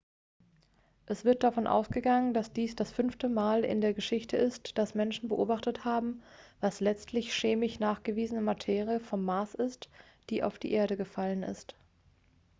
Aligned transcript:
es 1.05 1.25
wird 1.25 1.43
davon 1.43 1.67
ausgegangen 1.67 2.33
dass 2.33 2.51
dies 2.51 2.75
das 2.75 2.91
fünfte 2.91 3.29
mal 3.29 3.63
in 3.63 3.81
der 3.81 3.93
geschichte 3.93 4.35
ist 4.35 4.75
dass 4.79 4.95
menschen 4.95 5.29
beobachtet 5.29 5.85
haben 5.85 6.23
was 6.59 6.79
letztlich 6.79 7.31
chemisch 7.35 7.77
nachgewiesene 7.79 8.41
materie 8.41 8.99
vom 8.99 9.23
mars 9.23 9.53
ist 9.53 9.89
die 10.31 10.41
auf 10.41 10.57
die 10.57 10.71
erde 10.71 10.97
gefallen 10.97 11.43
ist 11.43 11.75